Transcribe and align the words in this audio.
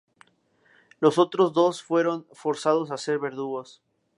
Los 0.99 1.19
otros 1.19 1.53
dos 1.53 1.83
fueron 1.83 2.25
forzados 2.31 2.89
a 2.89 2.97
ser 2.97 3.19
verdugos. 3.19 3.83